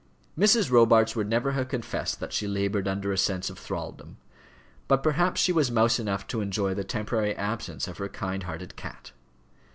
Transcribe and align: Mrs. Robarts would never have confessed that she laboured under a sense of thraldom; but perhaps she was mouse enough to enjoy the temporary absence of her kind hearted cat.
Mrs. 0.35 0.71
Robarts 0.71 1.15
would 1.15 1.29
never 1.29 1.51
have 1.51 1.67
confessed 1.67 2.19
that 2.19 2.33
she 2.33 2.47
laboured 2.47 2.87
under 2.87 3.11
a 3.13 3.17
sense 3.19 3.51
of 3.51 3.59
thraldom; 3.59 4.17
but 4.87 5.03
perhaps 5.03 5.39
she 5.39 5.53
was 5.53 5.69
mouse 5.69 5.99
enough 5.99 6.25
to 6.25 6.41
enjoy 6.41 6.73
the 6.73 6.83
temporary 6.83 7.35
absence 7.35 7.87
of 7.87 7.99
her 7.99 8.09
kind 8.09 8.41
hearted 8.41 8.75
cat. 8.75 9.11